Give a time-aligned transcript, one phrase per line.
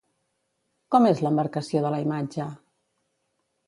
[0.95, 2.53] Com és l'embarcació de la imatge?